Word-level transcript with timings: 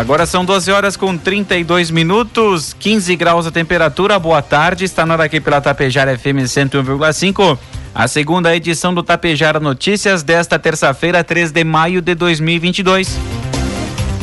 Agora 0.00 0.24
são 0.24 0.46
12 0.46 0.72
horas 0.72 0.96
com 0.96 1.14
32 1.14 1.90
minutos, 1.90 2.74
15 2.80 3.14
graus 3.16 3.46
a 3.46 3.50
temperatura. 3.50 4.18
Boa 4.18 4.40
tarde, 4.40 4.86
está 4.86 5.04
na 5.04 5.12
hora 5.12 5.24
aqui 5.24 5.42
pela 5.42 5.60
Tapejara 5.60 6.16
FM 6.18 6.40
101,5. 6.46 7.58
A 7.94 8.08
segunda 8.08 8.56
edição 8.56 8.94
do 8.94 9.02
Tapejara 9.02 9.60
Notícias 9.60 10.22
desta 10.22 10.58
terça-feira, 10.58 11.22
3 11.22 11.52
de 11.52 11.62
maio 11.64 12.00
de 12.00 12.14
2022. 12.14 13.14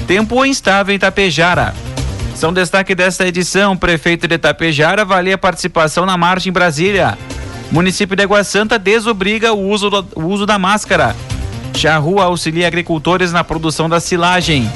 Tempo 0.07 0.43
instável 0.43 0.95
em 0.95 0.97
Tapejara. 0.97 1.75
São 2.33 2.51
destaque 2.51 2.95
desta 2.95 3.27
edição: 3.27 3.77
prefeito 3.77 4.27
de 4.27 4.39
Tapejara 4.39 5.03
avalia 5.03 5.37
participação 5.37 6.07
na 6.07 6.17
marcha 6.17 6.49
em 6.49 6.51
Brasília. 6.51 7.15
Município 7.71 8.15
de 8.15 8.23
Água 8.23 8.43
Santa 8.43 8.79
desobriga 8.79 9.53
o 9.53 9.69
uso, 9.69 9.91
do, 9.91 10.07
o 10.15 10.23
uso 10.23 10.47
da 10.47 10.57
máscara. 10.57 11.15
Charrua 11.75 12.23
auxilia 12.23 12.65
agricultores 12.65 13.31
na 13.31 13.43
produção 13.43 13.87
da 13.87 13.99
silagem. 13.99 14.67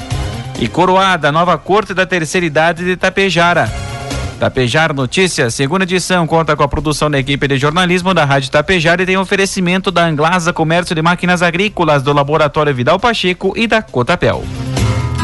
E 0.58 0.68
coroada, 0.68 1.32
nova 1.32 1.58
corte 1.58 1.92
da 1.92 2.06
terceira 2.06 2.46
idade 2.46 2.84
de 2.84 2.96
Tapejara. 2.96 3.70
Tapejar 4.38 4.92
Notícias, 4.92 5.54
segunda 5.54 5.84
edição, 5.84 6.26
conta 6.26 6.56
com 6.56 6.64
a 6.64 6.68
produção 6.68 7.08
da 7.08 7.18
equipe 7.18 7.46
de 7.46 7.56
jornalismo 7.56 8.12
da 8.12 8.24
Rádio 8.24 8.50
Tapejar 8.50 9.00
e 9.00 9.06
tem 9.06 9.16
oferecimento 9.16 9.90
da 9.92 10.04
Anglasa 10.04 10.52
Comércio 10.52 10.96
de 10.96 11.02
Máquinas 11.02 11.42
Agrícolas, 11.42 12.02
do 12.02 12.12
Laboratório 12.12 12.74
Vidal 12.74 12.98
Pacheco 12.98 13.52
e 13.56 13.68
da 13.68 13.80
Cotapel. 13.80 14.42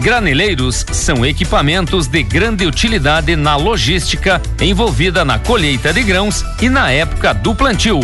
Graneleiros 0.00 0.86
são 0.92 1.26
equipamentos 1.26 2.06
de 2.06 2.22
grande 2.22 2.64
utilidade 2.64 3.34
na 3.34 3.56
logística 3.56 4.40
envolvida 4.60 5.24
na 5.24 5.38
colheita 5.38 5.92
de 5.92 6.02
grãos 6.02 6.44
e 6.62 6.68
na 6.68 6.90
época 6.90 7.34
do 7.34 7.54
plantio. 7.54 8.00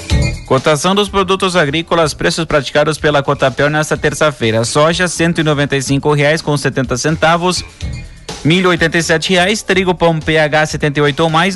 Cotação 0.51 0.93
dos 0.93 1.07
produtos 1.07 1.55
agrícolas, 1.55 2.13
preços 2.13 2.43
praticados 2.43 2.97
pela 2.97 3.23
Cotapel 3.23 3.69
nesta 3.69 3.95
terça-feira. 3.95 4.65
Soja, 4.65 5.07
cinco 5.81 6.11
reais 6.11 6.41
com 6.41 6.57
setenta 6.57 6.97
centavos. 6.97 7.63
Milho, 8.43 8.71
sete 9.03 9.33
reais. 9.33 9.61
Trigo, 9.61 9.93
pão 9.93 10.19
PH, 10.19 10.65
setenta 10.65 10.99
e 10.99 11.01
oito 11.01 11.19
ou 11.21 11.29
mais, 11.29 11.55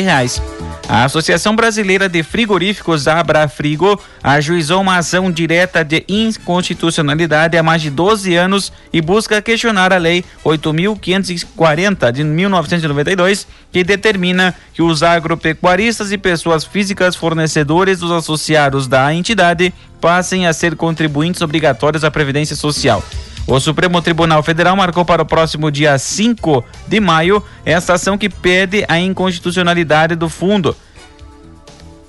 reais. 0.00 0.40
A 0.88 1.04
Associação 1.04 1.56
Brasileira 1.56 2.08
de 2.08 2.22
Frigoríficos, 2.22 3.08
Abrafrigo, 3.08 4.00
ajuizou 4.22 4.82
uma 4.82 4.98
ação 4.98 5.30
direta 5.30 5.82
de 5.82 6.04
inconstitucionalidade 6.06 7.56
há 7.56 7.62
mais 7.62 7.80
de 7.80 7.90
12 7.90 8.36
anos 8.36 8.72
e 8.92 9.00
busca 9.00 9.40
questionar 9.40 9.92
a 9.92 9.96
Lei 9.96 10.22
8.540 10.44 12.12
de 12.12 12.22
1992, 12.22 13.46
que 13.72 13.82
determina 13.82 14.54
que 14.74 14.82
os 14.82 15.02
agropecuaristas 15.02 16.12
e 16.12 16.18
pessoas 16.18 16.64
físicas 16.64 17.16
fornecedores 17.16 17.98
dos 17.98 18.12
associados 18.12 18.86
da 18.86 19.12
entidade 19.12 19.72
passem 20.00 20.46
a 20.46 20.52
ser 20.52 20.76
contribuintes 20.76 21.40
obrigatórios 21.40 22.04
à 22.04 22.10
Previdência 22.10 22.54
Social. 22.54 23.02
O 23.46 23.60
Supremo 23.60 24.00
Tribunal 24.00 24.42
Federal 24.42 24.74
marcou 24.74 25.04
para 25.04 25.22
o 25.22 25.26
próximo 25.26 25.70
dia 25.70 25.98
5 25.98 26.64
de 26.88 26.98
maio 26.98 27.42
esta 27.64 27.92
ação 27.92 28.16
que 28.16 28.28
pede 28.28 28.84
a 28.88 28.98
inconstitucionalidade 28.98 30.14
do 30.14 30.30
fundo 30.30 30.74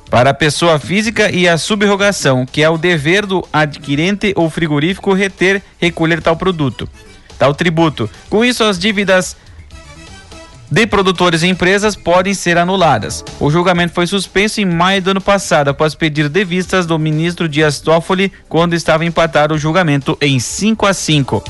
para 0.09 0.29
a 0.29 0.33
pessoa 0.33 0.79
física 0.79 1.29
e 1.29 1.45
a 1.45 1.57
subrogação, 1.57 2.45
que 2.45 2.63
é 2.63 2.69
o 2.69 2.77
dever 2.77 3.25
do 3.25 3.45
adquirente 3.51 4.33
ou 4.37 4.49
frigorífico 4.49 5.13
reter, 5.13 5.61
recolher 5.77 6.21
tal 6.21 6.37
produto, 6.37 6.87
tal 7.37 7.53
tributo. 7.53 8.09
Com 8.29 8.45
isso, 8.45 8.63
as 8.63 8.79
dívidas 8.79 9.35
de 10.69 10.87
produtores 10.87 11.43
e 11.43 11.47
empresas 11.47 11.95
podem 11.95 12.33
ser 12.33 12.57
anuladas. 12.57 13.23
O 13.39 13.49
julgamento 13.49 13.93
foi 13.93 14.07
suspenso 14.07 14.59
em 14.59 14.65
maio 14.65 15.01
do 15.01 15.11
ano 15.11 15.21
passado, 15.21 15.69
após 15.69 15.95
pedido 15.95 16.29
de 16.29 16.43
vistas 16.43 16.85
do 16.85 16.97
ministro 16.97 17.47
Dias 17.47 17.79
Toffoli, 17.79 18.31
quando 18.49 18.73
estava 18.73 19.05
empatado 19.05 19.53
o 19.53 19.57
julgamento 19.57 20.17
em 20.21 20.39
5 20.39 20.85
a 20.85 20.93
5. 20.93 21.43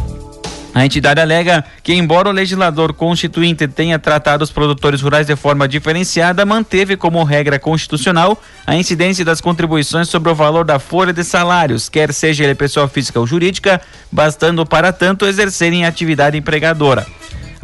A 0.76 0.84
entidade 0.86 1.22
alega 1.22 1.64
que, 1.82 1.94
embora 1.94 2.28
o 2.28 2.34
legislador 2.34 2.92
constituinte 2.92 3.66
tenha 3.66 3.98
tratado 3.98 4.44
os 4.44 4.52
produtores 4.52 5.02
rurais 5.02 5.26
de 5.26 5.34
forma 5.34 5.70
diferenciada, 5.70 6.46
manteve 6.46 6.98
como 6.98 7.24
regra 7.24 7.58
constitucional 7.58 8.38
a 8.68 8.76
incidência 8.76 9.24
das 9.24 9.40
contribuições 9.40 10.10
sobre 10.10 10.30
o 10.30 10.36
valor 10.36 10.66
da 10.66 10.78
folha 10.78 11.14
de 11.14 11.24
salários, 11.24 11.88
quer 11.88 12.12
seja 12.12 12.44
ele 12.44 12.56
pessoa 12.56 12.90
física 12.90 13.18
ou 13.18 13.26
jurídica, 13.26 13.80
bastando 14.12 14.66
para 14.66 14.92
tanto 14.92 15.26
exercerem 15.26 15.86
atividade 15.86 16.38
empregadora. 16.38 17.08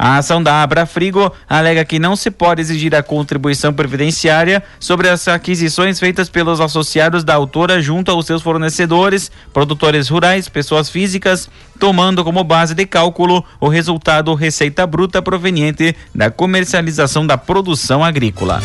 A 0.04 0.16
ação 0.16 0.42
da 0.42 0.64
Abra 0.64 0.84
Frigo 0.84 1.32
alega 1.48 1.84
que 1.84 1.96
não 1.96 2.16
se 2.16 2.28
pode 2.28 2.60
exigir 2.60 2.92
a 2.92 3.04
contribuição 3.04 3.72
previdenciária 3.72 4.60
sobre 4.80 5.08
as 5.08 5.28
aquisições 5.28 6.00
feitas 6.00 6.28
pelos 6.28 6.60
associados 6.60 7.22
da 7.22 7.36
autora 7.36 7.80
junto 7.80 8.10
aos 8.10 8.26
seus 8.26 8.42
fornecedores, 8.42 9.30
produtores 9.52 10.08
rurais, 10.08 10.48
pessoas 10.48 10.90
físicas, 10.90 11.48
tomando 11.78 12.24
como 12.24 12.42
base 12.42 12.74
de 12.74 12.84
cálculo 12.84 13.44
o 13.60 13.68
resultado 13.68 14.34
receita 14.34 14.84
bruta 14.88 15.22
proveniente 15.22 15.94
da 16.12 16.32
comercialização 16.32 17.24
da 17.24 17.38
produção 17.38 18.02
agrícola. 18.02 18.60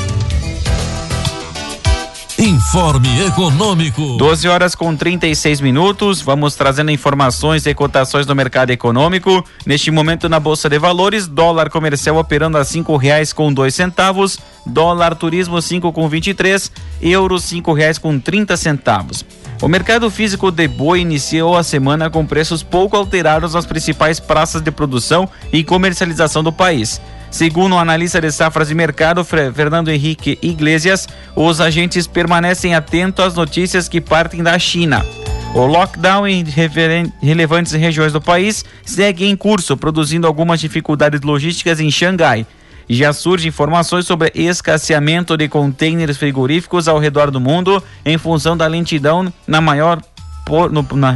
Informe 2.48 3.10
Econômico. 3.28 4.16
12 4.16 4.48
horas 4.48 4.74
com 4.74 4.96
36 4.96 5.60
minutos. 5.60 6.22
Vamos 6.22 6.56
trazendo 6.56 6.90
informações 6.92 7.66
e 7.66 7.74
cotações 7.74 8.26
do 8.26 8.34
mercado 8.34 8.70
econômico. 8.70 9.44
Neste 9.66 9.92
momento 9.92 10.30
na 10.30 10.40
Bolsa 10.40 10.70
de 10.70 10.80
Valores, 10.80 11.28
dólar 11.28 11.70
comercial 11.70 12.16
operando 12.16 12.58
a 12.58 12.64
cinco 12.64 12.96
reais 12.96 13.34
com 13.34 13.52
dois 13.52 13.76
centavos, 13.76 14.40
dólar 14.66 15.14
turismo 15.16 15.62
cinco 15.62 15.92
com 15.92 16.08
vinte 16.08 16.28
e 16.28 16.34
três, 16.34 16.72
euro 17.02 17.38
cinco 17.38 17.74
reais 17.74 17.98
com 17.98 18.18
trinta 18.18 18.56
centavos. 18.56 19.26
O 19.62 19.68
mercado 19.68 20.10
físico 20.10 20.50
de 20.50 20.70
boi 20.70 21.02
iniciou 21.02 21.58
a 21.58 21.64
semana 21.64 22.10
com 22.10 22.26
preços 22.26 22.64
pouco 22.64 22.96
alterados 22.96 23.56
nas 23.56 23.66
principais 23.66 24.22
praças 24.22 24.62
de 24.62 24.72
produção 24.72 25.28
e 25.52 25.66
comercialização 25.66 26.42
do 26.42 26.54
país. 26.54 27.02
Segundo 27.30 27.76
o 27.76 27.80
analista 27.80 28.22
de 28.22 28.32
safras 28.32 28.70
de 28.70 28.76
mercado, 28.76 29.24
Fernando 29.24 29.90
Henrique 29.90 30.40
Iglesias, 30.42 31.08
os 31.36 31.60
agentes 31.60 32.08
permanecem 32.08 32.74
atentos 32.74 33.26
às 33.26 33.36
notícias 33.36 33.90
que 33.90 34.00
partem 34.00 34.42
da 34.42 34.58
China. 34.58 35.06
O 35.54 35.66
lockdown 35.66 36.28
em 36.28 36.44
relevantes 37.22 37.72
regiões 37.74 38.14
do 38.14 38.22
país 38.22 38.64
segue 38.86 39.26
em 39.26 39.36
curso, 39.36 39.76
produzindo 39.76 40.28
algumas 40.28 40.60
dificuldades 40.60 41.22
logísticas 41.22 41.80
em 41.80 41.90
Xangai. 41.90 42.46
Já 42.90 43.12
surgem 43.12 43.50
informações 43.50 44.06
sobre 44.06 44.32
escasseamento 44.34 45.36
de 45.36 45.50
contêineres 45.50 46.18
frigoríficos 46.18 46.88
ao 46.88 47.00
redor 47.00 47.32
do 47.32 47.40
mundo 47.40 47.84
em 48.06 48.18
função 48.18 48.56
da 48.56 48.66
lentidão 48.66 49.32
na 49.46 49.60
maior 49.60 50.02
por, 50.48 50.72
no, 50.72 50.88
na 50.94 51.16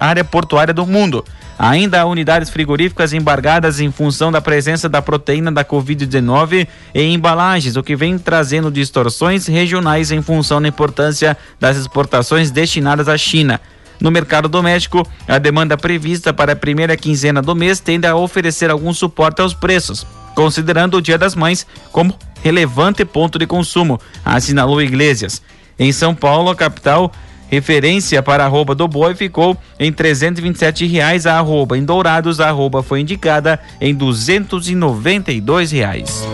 área 0.00 0.24
portuária 0.24 0.74
do 0.74 0.86
mundo. 0.86 1.24
Ainda 1.58 2.00
há 2.00 2.04
unidades 2.06 2.50
frigoríficas 2.50 3.12
embargadas 3.12 3.78
em 3.78 3.92
função 3.92 4.32
da 4.32 4.40
presença 4.40 4.88
da 4.88 5.00
proteína 5.00 5.52
da 5.52 5.64
Covid-19 5.64 6.66
em 6.94 7.14
embalagens, 7.14 7.76
o 7.76 7.82
que 7.82 7.94
vem 7.94 8.18
trazendo 8.18 8.70
distorções 8.70 9.46
regionais 9.46 10.10
em 10.10 10.22
função 10.22 10.60
da 10.60 10.66
importância 10.66 11.36
das 11.60 11.76
exportações 11.76 12.50
destinadas 12.50 13.08
à 13.08 13.16
China. 13.16 13.60
No 14.00 14.10
mercado 14.10 14.48
doméstico, 14.48 15.06
a 15.28 15.38
demanda 15.38 15.76
prevista 15.76 16.32
para 16.32 16.54
a 16.54 16.56
primeira 16.56 16.96
quinzena 16.96 17.40
do 17.40 17.54
mês 17.54 17.78
tende 17.78 18.06
a 18.06 18.16
oferecer 18.16 18.70
algum 18.70 18.92
suporte 18.92 19.40
aos 19.40 19.54
preços 19.54 20.04
considerando 20.34 20.96
o 20.96 21.02
Dia 21.02 21.18
das 21.18 21.34
Mães 21.34 21.66
como 21.90 22.16
relevante 22.42 23.04
ponto 23.04 23.38
de 23.38 23.46
consumo, 23.46 24.00
assinalou 24.24 24.82
Iglesias. 24.82 25.42
Em 25.78 25.92
São 25.92 26.14
Paulo, 26.14 26.50
a 26.50 26.56
capital, 26.56 27.12
referência 27.52 28.22
para 28.22 28.44
a 28.44 28.46
arroba 28.46 28.74
do 28.74 28.88
boi 28.88 29.14
ficou 29.14 29.54
em 29.78 29.92
327 29.92 30.86
reais 30.86 31.26
a 31.26 31.36
arroba. 31.36 31.76
Em 31.76 31.84
Dourados, 31.84 32.40
a 32.40 32.48
arroba 32.48 32.82
foi 32.82 33.00
indicada 33.00 33.60
em 33.78 33.94
292 33.94 35.70
reais. 35.70 36.26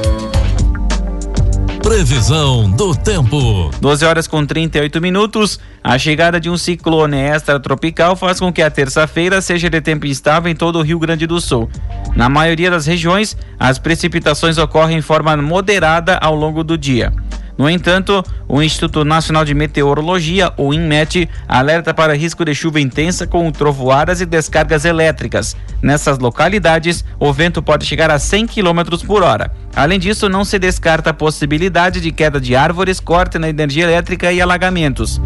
Previsão 1.83 2.71
do 2.71 2.95
tempo. 2.95 3.71
12 3.81 4.05
horas 4.05 4.29
com 4.29 4.47
38 4.47 5.01
minutos. 5.01 5.59
A 5.83 5.99
chegada 5.99 6.39
de 6.39 6.49
um 6.49 6.57
ciclone 6.57 7.17
extratropical 7.17 8.15
faz 8.15 8.39
com 8.39 8.53
que 8.53 8.63
a 8.63 8.71
terça-feira 8.71 9.41
seja 9.41 9.69
de 9.69 9.81
tempo 9.81 10.07
instável 10.07 10.53
em 10.53 10.55
todo 10.55 10.79
o 10.79 10.83
Rio 10.83 11.01
Grande 11.01 11.27
do 11.27 11.41
Sul. 11.41 11.69
Na 12.15 12.29
maioria 12.29 12.71
das 12.71 12.87
regiões, 12.87 13.37
as 13.59 13.79
precipitações 13.79 14.57
ocorrem 14.57 14.99
em 14.99 15.03
forma 15.03 15.37
moderada 15.39 16.17
ao 16.19 16.37
longo 16.37 16.63
do 16.63 16.79
dia. 16.79 17.13
No 17.59 17.69
entanto, 17.69 18.25
o 18.47 18.63
Instituto 18.63 19.05
Nacional 19.05 19.45
de 19.45 19.53
Meteorologia, 19.53 20.53
o 20.57 20.73
INMET, 20.73 21.29
alerta 21.49 21.93
para 21.93 22.15
risco 22.15 22.45
de 22.45 22.55
chuva 22.55 22.81
intensa 22.81 23.27
com 23.27 23.51
trovoadas 23.51 24.21
e 24.21 24.27
descargas 24.27 24.85
elétricas. 24.85 25.57
Nessas 25.83 26.21
localidades, 26.21 27.05
o 27.19 27.33
vento 27.33 27.61
pode 27.61 27.85
chegar 27.85 28.13
a 28.13 28.19
100 28.21 28.47
km 28.47 29.05
por 29.05 29.25
hora. 29.25 29.51
Além 29.75 29.99
disso, 29.99 30.29
não 30.29 30.45
se 30.45 30.57
descarta 30.57 31.11
a 31.11 31.15
possibilidade 31.15 32.01
de 32.01 32.13
queda 32.13 32.41
de 32.41 32.55
árvores, 32.55 33.01
corte 33.01 33.41
na 33.41 33.49
energia 33.49 33.85
elétrica 33.85 34.33
e 34.33 34.41
alagamentos. 34.41 35.21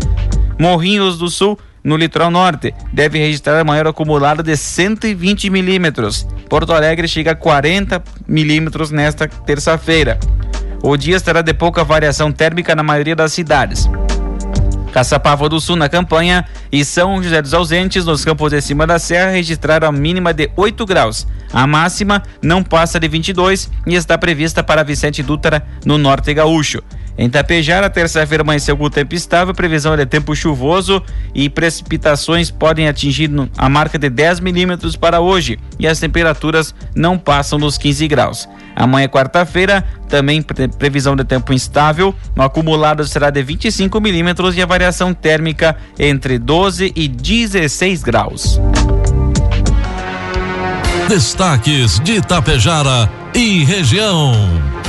Morrinhos 0.58 1.19
do 1.19 1.29
Sul 1.29 1.58
no 1.84 1.96
litoral 1.96 2.31
norte, 2.31 2.73
deve 2.93 3.19
registrar 3.19 3.64
maior 3.64 3.88
acumulado 3.88 4.43
de 4.43 4.56
120 4.56 5.50
milímetros. 5.50 6.26
Porto 6.49 6.73
Alegre 6.73 7.08
chega 7.08 7.32
a 7.32 7.37
40 7.37 8.02
milímetros 8.26 8.90
nesta 8.90 9.26
terça-feira. 9.26 10.19
O 10.82 10.96
dia 10.96 11.14
estará 11.14 11.43
de 11.43 11.55
pouca 11.55 11.84
variação 11.84 12.32
térmica 12.32 12.75
na 12.75 12.82
maioria 12.82 13.14
das 13.14 13.32
cidades. 13.32 13.88
Caçapava 14.93 15.49
do 15.49 15.61
Sul 15.61 15.76
na 15.76 15.88
campanha 15.88 16.44
e 16.70 16.84
São 16.84 17.23
José 17.23 17.40
dos 17.40 17.55
Ausentes, 17.55 18.05
nos 18.05 18.25
campos 18.25 18.50
de 18.50 18.61
cima 18.61 18.87
da 18.87 18.99
serra, 18.99 19.31
registraram 19.31 19.88
a 19.88 19.93
mínima 19.93 20.34
de 20.34 20.50
8 20.56 20.84
graus. 20.84 21.26
A 21.52 21.67
máxima 21.69 22.23
não 22.43 22.64
passa 22.64 22.99
de 22.99 23.06
22 23.06 23.70
e 23.87 23.94
está 23.94 24.19
prevista 24.19 24.62
para 24.62 24.82
Vicente 24.82 25.23
Dutra, 25.23 25.64
no 25.87 25.96
norte 25.96 26.34
gaúcho. 26.34 26.82
Em 27.17 27.31
Tapejara, 27.31 27.88
terça-feira 27.88 28.43
amanheceu 28.43 28.76
com 28.76 28.90
tempo 28.90 29.14
estável, 29.14 29.55
previsão 29.55 29.96
de 29.96 30.05
tempo 30.05 30.34
chuvoso 30.34 31.02
e 31.34 31.49
precipitações 31.49 32.50
podem 32.50 32.88
atingir 32.88 33.31
a 33.56 33.69
marca 33.69 33.99
de 33.99 34.11
10 34.11 34.40
milímetros 34.40 34.96
para 34.96 35.20
hoje 35.20 35.58
e 35.79 35.87
as 35.87 36.00
temperaturas 36.00 36.75
não 36.94 37.17
passam 37.17 37.58
dos 37.58 37.79
15 37.79 38.08
graus. 38.08 38.49
Amanhã, 38.75 39.09
quarta-feira, 39.09 39.85
também 40.09 40.43
previsão 40.43 41.15
de 41.15 41.25
tempo 41.25 41.53
instável, 41.53 42.15
o 42.37 42.43
acumulado 42.43 43.07
será 43.07 43.31
de 43.31 43.43
25 43.43 44.01
milímetros 44.01 44.57
e 44.57 44.63
a 44.63 44.67
variação 44.67 45.13
térmica 45.15 45.77
entre 45.99 46.39
12 46.39 46.93
e 46.95 47.09
16 47.09 48.03
graus. 48.03 48.61
Destaques 51.09 52.01
de 52.01 52.17
Itapejara 52.17 53.11
e 53.35 53.65
região. 53.65 54.33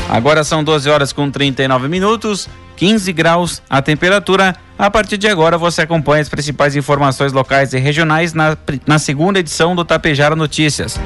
Agora 0.10 0.44
são 0.44 0.64
12 0.64 0.90
horas 0.90 1.12
com 1.12 1.30
39 1.30 1.88
minutos, 1.88 2.48
15 2.76 3.12
graus 3.14 3.62
a 3.70 3.82
temperatura. 3.82 4.56
A 4.78 4.90
partir 4.90 5.18
de 5.18 5.28
agora 5.28 5.58
você 5.58 5.82
acompanha 5.82 6.22
as 6.22 6.30
principais 6.30 6.76
informações 6.76 7.34
locais 7.34 7.74
e 7.74 7.80
regionais 7.80 8.34
na, 8.34 8.58
na 8.86 9.00
segunda 9.00 9.40
edição 9.40 9.76
do 9.76 9.86
Tapejara 9.86 10.36
Notícias. 10.36 11.00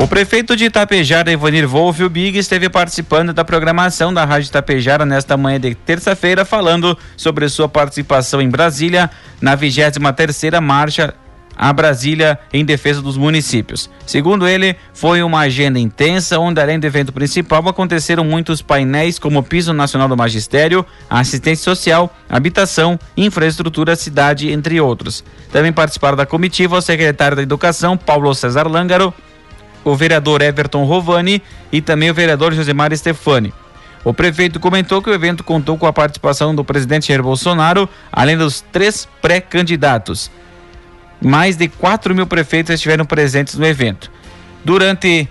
O 0.00 0.06
prefeito 0.06 0.54
de 0.54 0.66
Itapejara, 0.66 1.32
Ivanir 1.32 1.66
Wolf, 1.66 1.98
o 1.98 2.08
Big, 2.08 2.38
esteve 2.38 2.68
participando 2.68 3.32
da 3.32 3.44
programação 3.44 4.14
da 4.14 4.24
Rádio 4.24 4.46
Itapejara 4.46 5.04
nesta 5.04 5.36
manhã 5.36 5.58
de 5.58 5.74
terça-feira, 5.74 6.44
falando 6.44 6.96
sobre 7.16 7.48
sua 7.48 7.68
participação 7.68 8.40
em 8.40 8.48
Brasília 8.48 9.10
na 9.40 9.56
23 9.56 9.98
terceira 10.14 10.60
marcha 10.60 11.14
a 11.56 11.72
Brasília 11.72 12.38
em 12.52 12.64
defesa 12.64 13.02
dos 13.02 13.16
municípios. 13.16 13.90
Segundo 14.06 14.46
ele, 14.46 14.76
foi 14.94 15.20
uma 15.24 15.40
agenda 15.40 15.80
intensa, 15.80 16.38
onde 16.38 16.60
além 16.60 16.78
do 16.78 16.86
evento 16.86 17.12
principal 17.12 17.66
aconteceram 17.68 18.22
muitos 18.22 18.62
painéis 18.62 19.18
como 19.18 19.42
Piso 19.42 19.72
Nacional 19.72 20.06
do 20.06 20.16
Magistério, 20.16 20.86
Assistência 21.10 21.64
Social, 21.64 22.14
Habitação, 22.28 22.96
Infraestrutura, 23.16 23.96
Cidade, 23.96 24.52
entre 24.52 24.80
outros. 24.80 25.24
Também 25.50 25.72
participaram 25.72 26.16
da 26.16 26.24
comitiva 26.24 26.76
o 26.76 26.80
secretário 26.80 27.36
da 27.36 27.42
Educação, 27.42 27.96
Paulo 27.96 28.32
César 28.32 28.68
Lângaro, 28.68 29.12
o 29.84 29.94
vereador 29.94 30.42
Everton 30.42 30.84
Rovani 30.84 31.42
e 31.72 31.80
também 31.80 32.10
o 32.10 32.14
vereador 32.14 32.52
Josemar 32.52 32.96
Stefani. 32.96 33.52
O 34.04 34.14
prefeito 34.14 34.60
comentou 34.60 35.02
que 35.02 35.10
o 35.10 35.14
evento 35.14 35.42
contou 35.42 35.76
com 35.76 35.86
a 35.86 35.92
participação 35.92 36.54
do 36.54 36.64
presidente 36.64 37.08
Jair 37.08 37.22
Bolsonaro, 37.22 37.88
além 38.12 38.36
dos 38.36 38.60
três 38.72 39.08
pré-candidatos 39.20 40.30
mais 41.20 41.56
de 41.56 41.68
4 41.68 42.14
mil 42.14 42.26
prefeitos 42.26 42.72
estiveram 42.72 43.04
presentes 43.04 43.54
no 43.56 43.66
evento. 43.66 44.10
Durante 44.64 45.28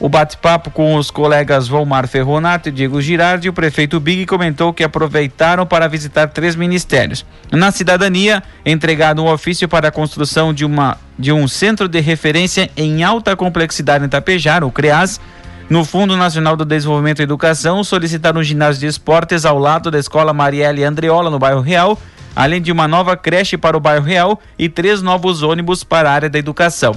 o 0.00 0.08
bate-papo 0.08 0.70
com 0.70 0.94
os 0.94 1.10
colegas 1.10 1.66
Volmar 1.66 2.06
Ferronato 2.06 2.68
e 2.68 2.72
Diego 2.72 3.00
Girardi, 3.00 3.48
o 3.48 3.52
prefeito 3.52 3.98
Big 3.98 4.26
comentou 4.26 4.72
que 4.72 4.84
aproveitaram 4.84 5.66
para 5.66 5.88
visitar 5.88 6.28
três 6.28 6.54
ministérios. 6.54 7.26
Na 7.50 7.72
cidadania, 7.72 8.42
entregado 8.64 9.22
um 9.22 9.28
ofício 9.28 9.68
para 9.68 9.88
a 9.88 9.92
construção 9.92 10.54
de, 10.54 10.64
uma, 10.64 10.96
de 11.18 11.32
um 11.32 11.48
centro 11.48 11.88
de 11.88 12.00
referência 12.00 12.70
em 12.76 13.02
alta 13.02 13.34
complexidade 13.34 14.04
em 14.04 14.08
Tapejar, 14.08 14.62
o 14.62 14.70
CREAS. 14.70 15.20
No 15.68 15.84
Fundo 15.84 16.16
Nacional 16.16 16.56
do 16.56 16.64
Desenvolvimento 16.64 17.20
e 17.20 17.24
Educação, 17.24 17.84
solicitaram 17.84 18.40
um 18.40 18.44
ginásio 18.44 18.80
de 18.80 18.86
esportes 18.86 19.44
ao 19.44 19.58
lado 19.58 19.90
da 19.90 19.98
Escola 19.98 20.32
Marielle 20.32 20.84
Andreola, 20.84 21.28
no 21.28 21.38
bairro 21.38 21.60
Real, 21.60 21.98
além 22.34 22.62
de 22.62 22.72
uma 22.72 22.88
nova 22.88 23.16
creche 23.16 23.58
para 23.58 23.76
o 23.76 23.80
bairro 23.80 24.04
Real 24.04 24.40
e 24.58 24.68
três 24.68 25.02
novos 25.02 25.42
ônibus 25.42 25.84
para 25.84 26.08
a 26.08 26.12
área 26.14 26.30
da 26.30 26.38
educação. 26.38 26.94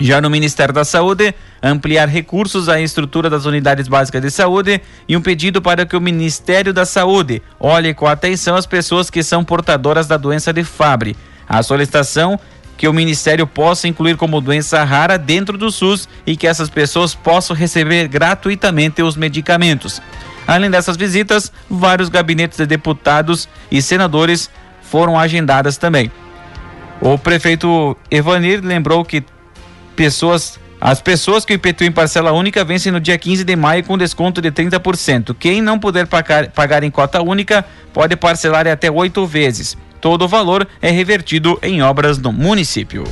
Já 0.00 0.20
no 0.20 0.30
Ministério 0.30 0.72
da 0.72 0.84
Saúde, 0.84 1.34
ampliar 1.60 2.08
recursos 2.08 2.68
à 2.68 2.80
estrutura 2.80 3.28
das 3.28 3.46
unidades 3.46 3.88
básicas 3.88 4.22
de 4.22 4.30
saúde 4.30 4.80
e 5.08 5.16
um 5.16 5.20
pedido 5.20 5.60
para 5.60 5.84
que 5.84 5.96
o 5.96 6.00
Ministério 6.00 6.72
da 6.72 6.86
Saúde 6.86 7.42
olhe 7.58 7.92
com 7.92 8.06
atenção 8.06 8.54
as 8.54 8.64
pessoas 8.64 9.10
que 9.10 9.24
são 9.24 9.44
portadoras 9.44 10.06
da 10.06 10.16
doença 10.16 10.52
de 10.52 10.62
Fabry. 10.62 11.16
A 11.48 11.62
solicitação 11.64 12.38
que 12.76 12.86
o 12.86 12.92
Ministério 12.92 13.44
possa 13.44 13.88
incluir 13.88 14.16
como 14.16 14.40
doença 14.40 14.84
rara 14.84 15.18
dentro 15.18 15.58
do 15.58 15.68
SUS 15.68 16.08
e 16.24 16.36
que 16.36 16.46
essas 16.46 16.70
pessoas 16.70 17.12
possam 17.12 17.56
receber 17.56 18.06
gratuitamente 18.06 19.02
os 19.02 19.16
medicamentos. 19.16 20.00
Além 20.46 20.70
dessas 20.70 20.96
visitas, 20.96 21.52
vários 21.68 22.08
gabinetes 22.08 22.56
de 22.56 22.66
deputados 22.66 23.48
e 23.68 23.82
senadores 23.82 24.48
foram 24.80 25.18
agendadas 25.18 25.76
também. 25.76 26.10
O 27.00 27.18
prefeito 27.18 27.96
Evanir 28.10 28.64
lembrou 28.64 29.04
que 29.04 29.24
pessoas 29.98 30.60
as 30.80 31.00
pessoas 31.00 31.44
que 31.44 31.52
o 31.52 31.56
IPTU 31.56 31.82
em 31.82 31.90
parcela 31.90 32.30
única 32.30 32.64
vencem 32.64 32.92
no 32.92 33.00
dia 33.00 33.18
15 33.18 33.42
de 33.42 33.56
maio 33.56 33.82
com 33.82 33.98
desconto 33.98 34.40
de 34.40 34.52
30%. 34.52 35.34
Quem 35.36 35.60
não 35.60 35.76
puder 35.76 36.06
pagar, 36.06 36.52
pagar 36.52 36.84
em 36.84 36.90
cota 36.90 37.20
única 37.20 37.64
pode 37.92 38.14
parcelar 38.14 38.64
até 38.68 38.88
oito 38.88 39.26
vezes. 39.26 39.76
Todo 40.00 40.22
o 40.22 40.28
valor 40.28 40.68
é 40.80 40.88
revertido 40.92 41.58
em 41.60 41.82
obras 41.82 42.16
no 42.16 42.32
município. 42.32 43.02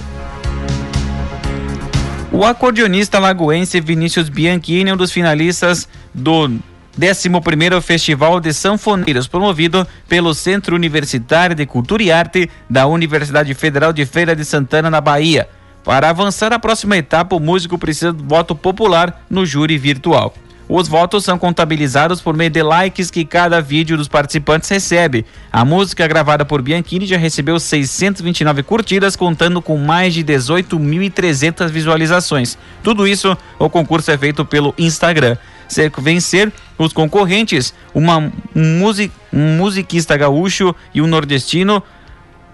O 2.31 2.45
acordeonista 2.45 3.19
lagoense 3.19 3.81
Vinícius 3.81 4.29
Bianchini, 4.29 4.93
um 4.93 4.97
dos 4.97 5.11
finalistas 5.11 5.89
do 6.15 6.49
11º 6.97 7.81
Festival 7.83 8.39
de 8.39 8.53
Sanfoneiros, 8.53 9.27
promovido 9.27 9.85
pelo 10.09 10.33
Centro 10.35 10.77
Universitário 10.77 11.57
de 11.57 11.67
Cultura 11.67 12.05
e 12.05 12.13
Arte 12.13 12.49
da 12.71 12.87
Universidade 12.87 13.53
Federal 13.55 13.93
de 13.93 14.07
Feira 14.07 14.37
de 14.37 14.45
Santana, 14.45 14.89
na 14.89 15.01
Bahia. 15.01 15.49
Para 15.87 16.11
avançar 16.11 16.53
à 16.53 16.59
próxima 16.59 16.97
etapa, 16.97 17.37
o 17.37 17.39
músico 17.39 17.79
precisa 17.79 18.13
do 18.13 18.25
voto 18.25 18.57
popular 18.57 19.25
no 19.31 19.47
júri 19.47 19.79
virtual. 19.79 20.35
Os 20.69 20.89
votos 20.89 21.23
são 21.23 21.39
contabilizados 21.39 22.21
por 22.21 22.37
meio 22.37 22.51
de 22.51 22.61
likes 22.61 23.09
que 23.09 23.25
cada 23.25 23.61
vídeo 23.61 23.97
dos 23.97 24.09
participantes 24.09 24.69
recebe. 24.69 25.25
A 25.53 25.65
música 25.65 26.05
gravada 26.09 26.45
por 26.45 26.61
Bianchini 26.61 27.07
já 27.07 27.17
recebeu 27.17 27.61
629 27.61 28.65
curtidas, 28.65 29.15
contando 29.15 29.63
com 29.63 29.79
mais 29.79 30.13
de 30.13 30.25
18.300 30.25 31.69
visualizações. 31.69 32.59
Tudo 32.83 33.07
isso, 33.07 33.39
o 33.57 33.71
concurso 33.71 34.11
é 34.11 34.19
feito 34.19 34.45
pelo 34.45 34.75
Instagram. 34.77 35.37
Se 35.69 35.89
vencer 35.99 36.53
os 36.77 36.93
concorrentes, 36.93 37.73
uma, 37.95 38.19
um, 38.19 38.33
music, 38.81 39.15
um 39.33 39.57
musiquista 39.57 40.17
gaúcho 40.17 40.75
e 40.93 41.01
um 41.01 41.07
nordestino, 41.07 41.81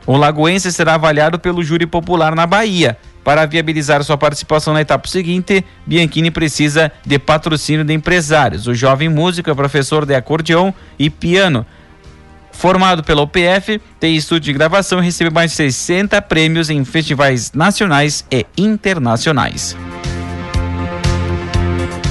o 0.06 0.18
lagoense 0.18 0.70
será 0.70 0.96
avaliado 0.96 1.38
pelo 1.38 1.64
júri 1.64 1.86
popular 1.86 2.34
na 2.34 2.46
Bahia. 2.46 2.98
Para 3.24 3.46
viabilizar 3.46 4.02
sua 4.02 4.18
participação 4.18 4.74
na 4.74 4.80
etapa 4.80 5.06
seguinte, 5.08 5.64
Bianchini 5.86 6.30
precisa 6.30 6.90
de 7.06 7.18
patrocínio 7.18 7.84
de 7.84 7.92
empresários. 7.92 8.66
O 8.66 8.74
jovem 8.74 9.08
músico 9.08 9.48
é 9.48 9.54
professor 9.54 10.04
de 10.04 10.14
acordeão 10.14 10.74
e 10.98 11.08
piano. 11.08 11.64
Formado 12.50 13.02
pela 13.02 13.22
UPF, 13.22 13.80
tem 13.98 14.16
estúdio 14.16 14.52
de 14.52 14.52
gravação 14.52 14.98
e 15.00 15.04
recebe 15.04 15.30
mais 15.30 15.52
de 15.52 15.56
60 15.56 16.20
prêmios 16.22 16.68
em 16.68 16.84
festivais 16.84 17.52
nacionais 17.52 18.24
e 18.30 18.44
internacionais. 18.58 19.76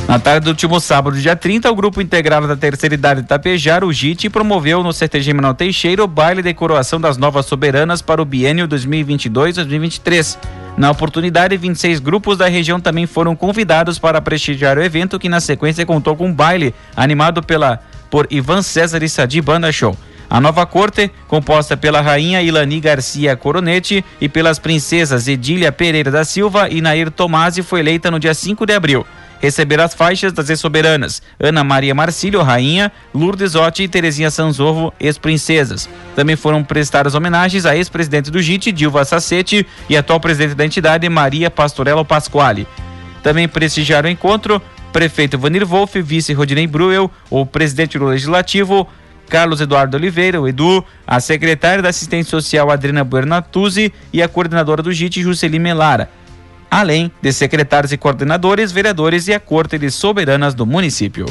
Na 0.08 0.20
tarde 0.20 0.44
do 0.44 0.50
último 0.50 0.80
sábado, 0.80 1.16
dia 1.18 1.38
30, 1.38 1.72
o 1.72 1.76
grupo 1.76 2.02
integrado 2.02 2.46
da 2.46 2.56
terceira 2.58 2.96
idade 2.96 3.22
de 3.22 3.28
Tapejar, 3.28 3.84
o 3.84 3.94
JIT, 3.94 4.30
promoveu 4.30 4.84
no 4.84 4.92
CTG 4.92 5.34
Menor 5.34 5.54
Teixeira 5.54 6.04
o 6.04 6.08
baile 6.08 6.42
de 6.42 6.54
coroação 6.54 7.00
das 7.00 7.18
novas 7.18 7.46
soberanas 7.46 8.02
para 8.02 8.22
o 8.22 8.26
biênio 8.26 8.68
2022-2023. 8.68 10.38
Na 10.78 10.90
oportunidade, 10.90 11.58
26 11.58 12.00
grupos 12.00 12.38
da 12.38 12.48
região 12.48 12.80
também 12.80 13.06
foram 13.06 13.36
convidados 13.36 14.00
para 14.00 14.22
prestigiar 14.22 14.78
o 14.78 14.84
evento, 14.84 15.20
que 15.20 15.30
na 15.30 15.40
sequência 15.40 15.86
contou 15.86 16.16
com 16.16 16.28
um 16.28 16.34
baile 16.34 16.74
animado 16.96 17.44
pela, 17.44 17.80
por 18.10 18.26
Ivan 18.32 18.62
César 18.62 19.04
e 19.04 19.10
Sadi 19.10 19.42
Banda 19.42 19.72
Show. 19.72 19.96
A 20.30 20.40
nova 20.40 20.66
corte, 20.66 21.12
composta 21.28 21.76
pela 21.76 22.00
rainha 22.00 22.42
Ilani 22.42 22.80
Garcia 22.80 23.36
Coronete 23.36 24.04
e 24.20 24.30
pelas 24.30 24.60
princesas 24.60 25.28
Edília 25.28 25.74
Pereira 25.74 26.10
da 26.10 26.24
Silva 26.24 26.70
e 26.70 26.80
Nair 26.80 27.12
Tomasi, 27.12 27.62
foi 27.62 27.82
eleita 27.82 28.10
no 28.10 28.18
dia 28.18 28.34
5 28.34 28.66
de 28.66 28.74
abril 28.74 29.06
receber 29.42 29.82
as 29.82 29.94
faixas 29.94 30.32
das 30.32 30.50
ex-soberanas 30.50 31.22
Ana 31.40 31.64
Maria 31.64 31.96
Marcílio, 31.96 32.42
rainha, 32.44 32.92
Lourdes 33.14 33.56
Otti 33.56 33.84
e 33.84 33.88
Terezinha 33.88 34.30
Sanzorro, 34.30 34.94
ex-princesas. 35.00 35.90
Também 36.16 36.36
foram 36.36 36.64
prestadas 36.64 37.16
homenagens 37.16 37.66
à 37.66 37.76
ex-presidente 37.76 38.30
do 38.30 38.42
JIT, 38.42 38.72
Dilva 38.72 39.04
Sacete, 39.04 39.66
e 39.90 39.98
atual 39.98 40.20
presidente 40.20 40.56
da 40.56 40.66
entidade, 40.66 41.10
Maria 41.10 41.50
Pastorello 41.50 42.06
Pasquale. 42.06 42.68
Também 43.24 43.48
prestigiaram 43.48 44.08
o 44.08 44.12
encontro 44.12 44.62
prefeito 44.94 45.40
Vanir 45.40 45.66
Wolff, 45.66 46.00
vice 46.02 46.34
Rodinei 46.34 46.68
Bruel, 46.68 47.10
o 47.30 47.46
presidente 47.46 47.98
do 47.98 48.06
Legislativo, 48.06 48.88
Carlos 49.30 49.62
Eduardo 49.62 49.96
Oliveira, 49.96 50.42
o 50.42 50.48
Edu, 50.48 50.84
a 51.08 51.20
secretária 51.20 51.82
da 51.82 51.90
Assistência 51.90 52.32
Social 52.32 52.70
Adriana 52.70 53.04
Buernatuzzi 53.04 53.94
e 54.12 54.22
a 54.22 54.28
coordenadora 54.28 54.84
do 54.84 54.92
JIT, 54.92 55.22
Juscelin 55.22 55.60
Melara 55.60 56.10
além 56.72 57.12
de 57.22 57.34
secretários 57.34 57.92
e 57.92 57.98
coordenadores, 57.98 58.72
vereadores 58.72 59.28
e 59.28 59.34
a 59.34 59.40
Corte 59.42 59.78
de 59.78 59.92
Soberanas 59.92 60.54
do 60.54 60.66
município. 60.66 61.26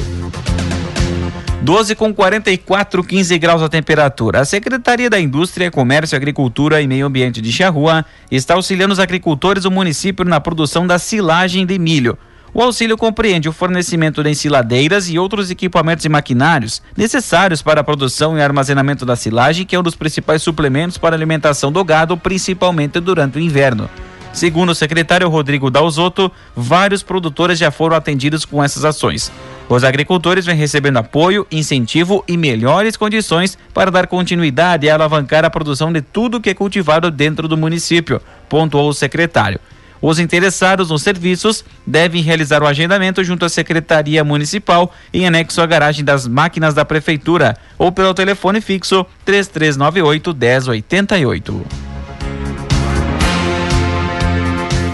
12 1.63 1.95
com 1.95 2.13
44, 2.13 3.03
15 3.03 3.37
graus 3.39 3.61
a 3.61 3.69
temperatura. 3.69 4.41
A 4.41 4.45
Secretaria 4.45 5.09
da 5.09 5.19
Indústria, 5.19 5.71
Comércio, 5.71 6.15
Agricultura 6.15 6.81
e 6.81 6.87
Meio 6.87 7.07
Ambiente 7.07 7.41
de 7.41 7.51
Charrua 7.51 8.05
está 8.29 8.53
auxiliando 8.53 8.93
os 8.93 8.99
agricultores 8.99 9.63
do 9.63 9.71
município 9.71 10.25
na 10.25 10.39
produção 10.39 10.85
da 10.85 10.99
silagem 10.99 11.65
de 11.65 11.77
milho. 11.79 12.17
O 12.53 12.61
auxílio 12.61 12.97
compreende 12.97 13.47
o 13.47 13.53
fornecimento 13.53 14.21
de 14.21 14.29
ensiladeiras 14.29 15.09
e 15.09 15.17
outros 15.17 15.49
equipamentos 15.49 16.03
e 16.03 16.09
maquinários 16.09 16.81
necessários 16.97 17.61
para 17.61 17.81
a 17.81 17.83
produção 17.83 18.37
e 18.37 18.41
armazenamento 18.41 19.05
da 19.05 19.15
silagem, 19.15 19.65
que 19.65 19.75
é 19.75 19.79
um 19.79 19.83
dos 19.83 19.95
principais 19.95 20.41
suplementos 20.41 20.97
para 20.97 21.15
a 21.15 21.17
alimentação 21.17 21.71
do 21.71 21.83
gado, 21.83 22.17
principalmente 22.17 22.99
durante 22.99 23.37
o 23.37 23.41
inverno. 23.41 23.89
Segundo 24.33 24.69
o 24.69 24.75
secretário 24.75 25.27
Rodrigo 25.29 25.69
Dalzotto, 25.69 26.31
vários 26.55 27.03
produtores 27.03 27.59
já 27.59 27.69
foram 27.69 27.95
atendidos 27.95 28.45
com 28.45 28.63
essas 28.63 28.85
ações. 28.85 29.31
Os 29.67 29.83
agricultores 29.83 30.45
vêm 30.45 30.55
recebendo 30.55 30.97
apoio, 30.97 31.45
incentivo 31.51 32.23
e 32.27 32.37
melhores 32.37 32.95
condições 32.95 33.57
para 33.73 33.91
dar 33.91 34.07
continuidade 34.07 34.85
e 34.85 34.89
alavancar 34.89 35.43
a 35.43 35.49
produção 35.49 35.91
de 35.91 36.01
tudo 36.01 36.39
que 36.39 36.49
é 36.49 36.53
cultivado 36.53 37.11
dentro 37.11 37.47
do 37.47 37.57
município, 37.57 38.21
pontuou 38.47 38.89
o 38.89 38.93
secretário. 38.93 39.59
Os 40.01 40.17
interessados 40.17 40.89
nos 40.89 41.03
serviços 41.03 41.63
devem 41.85 42.23
realizar 42.23 42.63
o 42.63 42.67
agendamento 42.67 43.23
junto 43.23 43.45
à 43.45 43.49
Secretaria 43.49 44.23
Municipal 44.23 44.91
em 45.13 45.27
anexo 45.27 45.61
à 45.61 45.65
garagem 45.65 46.03
das 46.03 46.27
máquinas 46.27 46.73
da 46.73 46.83
Prefeitura 46.83 47.55
ou 47.77 47.91
pelo 47.91 48.13
telefone 48.13 48.61
fixo 48.61 49.05
3398 49.25 50.33
1088. 50.33 51.90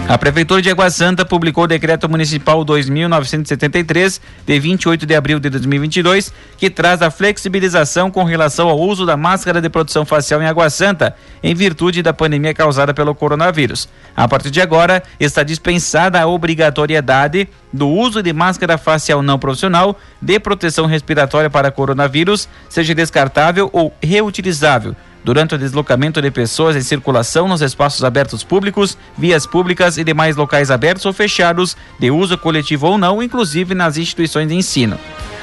A 0.08 0.16
Prefeitura 0.16 0.62
de 0.62 0.70
Água 0.70 0.88
Santa 0.88 1.22
publicou 1.22 1.64
o 1.64 1.66
Decreto 1.66 2.08
Municipal 2.08 2.64
2973, 2.64 4.18
de 4.46 4.58
28 4.58 5.04
de 5.04 5.14
abril 5.14 5.38
de 5.38 5.50
2022, 5.50 6.32
que 6.56 6.70
traz 6.70 7.02
a 7.02 7.10
flexibilização 7.10 8.10
com 8.10 8.24
relação 8.24 8.70
ao 8.70 8.80
uso 8.80 9.04
da 9.04 9.18
máscara 9.18 9.60
de 9.60 9.68
proteção 9.68 10.06
facial 10.06 10.40
em 10.40 10.46
Água 10.46 10.70
Santa, 10.70 11.14
em 11.42 11.54
virtude 11.54 12.02
da 12.02 12.14
pandemia 12.14 12.54
causada 12.54 12.94
pelo 12.94 13.14
coronavírus. 13.14 13.86
A 14.16 14.26
partir 14.26 14.50
de 14.50 14.62
agora, 14.62 15.02
está 15.20 15.42
dispensada 15.42 16.18
a 16.18 16.26
obrigatoriedade 16.26 17.46
do 17.70 17.86
uso 17.86 18.22
de 18.22 18.32
máscara 18.32 18.78
facial 18.78 19.22
não 19.22 19.38
profissional 19.38 19.94
de 20.22 20.40
proteção 20.40 20.86
respiratória 20.86 21.50
para 21.50 21.70
coronavírus, 21.70 22.48
seja 22.70 22.94
descartável 22.94 23.68
ou 23.74 23.92
reutilizável 24.02 24.96
durante 25.24 25.54
o 25.54 25.58
deslocamento 25.58 26.20
de 26.22 26.30
pessoas 26.30 26.76
em 26.76 26.80
circulação 26.80 27.48
nos 27.48 27.60
espaços 27.60 28.04
abertos 28.04 28.42
públicos, 28.42 28.96
vias 29.16 29.46
públicas 29.46 29.98
e 29.98 30.04
demais 30.04 30.36
locais 30.36 30.70
abertos 30.70 31.04
ou 31.06 31.12
fechados, 31.12 31.76
de 31.98 32.10
uso 32.10 32.38
coletivo 32.38 32.86
ou 32.86 32.98
não, 32.98 33.22
inclusive 33.22 33.74
nas 33.74 33.96
instituições 33.96 34.48
de 34.48 34.54
ensino. 34.54 34.98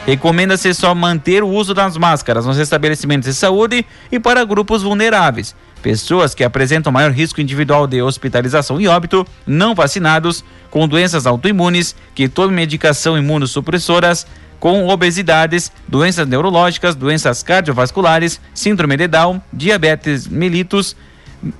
Recomenda-se 0.06 0.72
só 0.74 0.94
manter 0.94 1.44
o 1.44 1.50
uso 1.50 1.74
das 1.74 1.98
máscaras 1.98 2.46
nos 2.46 2.60
estabelecimentos 2.60 3.28
de 3.28 3.34
saúde 3.34 3.84
e 4.12 4.20
para 4.20 4.46
grupos 4.46 4.84
vulneráveis, 4.84 5.56
pessoas 5.82 6.36
que 6.36 6.44
apresentam 6.44 6.92
maior 6.92 7.12
risco 7.12 7.42
individual 7.42 7.88
de 7.88 8.04
hospitalização 8.04 8.80
e 8.80 8.88
óbito, 8.88 9.26
não 9.48 9.74
vacinados, 9.74 10.44
com 10.70 10.88
doenças 10.88 11.26
autoimunes, 11.26 11.96
que 12.14 12.30
tomem 12.30 12.56
medicação 12.56 13.18
imunossupressoras, 13.18 14.28
com 14.60 14.88
obesidades, 14.88 15.72
doenças 15.88 16.28
neurológicas, 16.28 16.96
doenças 16.96 17.44
cardiovasculares, 17.44 18.40
síndrome 18.54 18.98
de 18.98 19.08
Down, 19.08 19.42
diabetes 19.52 20.28
mellitus, 20.28 20.96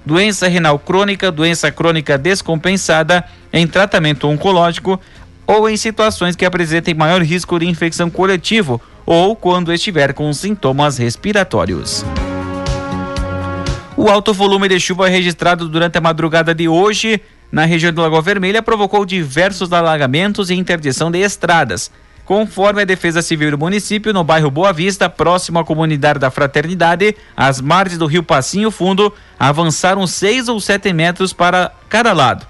doença 0.06 0.48
renal 0.48 0.80
crônica, 0.80 1.32
doença 1.32 1.72
crônica 1.72 2.18
descompensada, 2.18 3.24
em 3.52 3.68
tratamento 3.68 4.28
oncológico 4.28 5.00
ou 5.48 5.70
em 5.70 5.78
situações 5.78 6.36
que 6.36 6.46
apresentem 6.46 6.94
maior 6.94 7.22
risco 7.22 7.60
de 7.60 7.68
infecção 7.68 8.10
coletivo 8.10 8.82
ou 9.06 9.36
quando 9.36 9.72
estiver 9.72 10.14
com 10.14 10.32
sintomas 10.34 10.98
respiratórios. 10.98 12.04
O 13.96 14.10
alto 14.10 14.34
volume 14.34 14.68
de 14.68 14.80
chuva 14.80 15.08
registrado 15.08 15.70
durante 15.70 15.98
a 15.98 16.02
madrugada 16.02 16.54
de 16.54 16.68
hoje 16.68 17.22
na 17.52 17.64
região 17.64 17.94
do 17.94 18.02
Lagoa 18.02 18.22
Vermelha 18.22 18.62
provocou 18.62 19.06
diversos 19.06 19.72
alagamentos 19.72 20.50
e 20.50 20.56
interdição 20.56 21.10
de 21.10 21.20
estradas. 21.20 21.90
Conforme 22.26 22.82
a 22.82 22.86
Defesa 22.86 23.22
Civil 23.22 23.52
do 23.52 23.58
município, 23.58 24.12
no 24.12 24.24
bairro 24.24 24.50
Boa 24.50 24.74
Vista, 24.74 25.08
próximo 25.08 25.60
à 25.60 25.64
comunidade 25.64 26.18
da 26.18 26.32
Fraternidade, 26.32 27.16
as 27.38 27.62
margens 27.62 28.00
do 28.00 28.08
rio 28.08 28.24
Passinho 28.24 28.72
Fundo 28.72 29.14
avançaram 29.40 30.08
6 30.08 30.50
ou 30.50 30.60
7 30.60 30.92
metros 30.92 31.32
para 31.32 31.72
cada 31.88 32.12
lado. 32.14 32.48